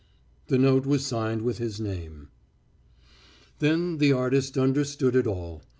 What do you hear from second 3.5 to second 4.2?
Then the